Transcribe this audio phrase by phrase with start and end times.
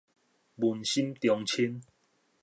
[0.55, 1.83] 文心中清